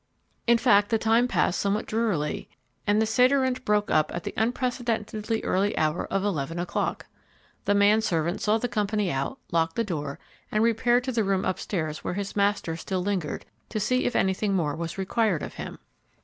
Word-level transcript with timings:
In 0.47 0.57
fact 0.57 0.89
the 0.89 0.97
time 0.97 1.27
passed 1.27 1.59
somewhat 1.59 1.85
drearily, 1.85 2.49
and 2.87 2.99
the 2.99 3.05
sederunt 3.05 3.63
broke 3.63 3.91
up 3.91 4.11
at 4.15 4.23
the 4.23 4.33
unprecedentedly 4.35 5.43
early 5.43 5.77
hour 5.77 6.07
of 6.11 6.23
eleven 6.23 6.57
o'clock. 6.57 7.05
The 7.65 7.75
man 7.75 8.01
servant 8.01 8.41
saw 8.41 8.57
the 8.57 8.67
company 8.67 9.11
out, 9.11 9.37
locked 9.51 9.75
the 9.75 9.83
door, 9.83 10.17
and 10.51 10.63
repaired 10.63 11.03
to 11.03 11.11
the 11.11 11.23
room 11.23 11.45
up 11.45 11.59
stairs 11.59 12.03
where 12.03 12.15
his 12.15 12.35
master 12.35 12.75
still 12.75 13.01
lingered, 13.03 13.45
to 13.69 13.79
see 13.79 14.05
if 14.05 14.15
anything 14.15 14.55
more 14.55 14.75
was 14.75 14.97
required 14.97 15.43
of 15.43 15.53
him. 15.61 15.77